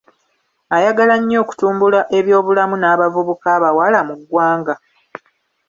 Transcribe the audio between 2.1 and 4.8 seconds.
ebyobulamu n'abavubuka abawala mu ggwanga